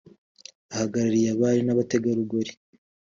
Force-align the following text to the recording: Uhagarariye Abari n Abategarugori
Uhagarariye 0.71 1.27
Abari 1.33 1.61
n 1.63 1.69
Abategarugori 1.73 2.51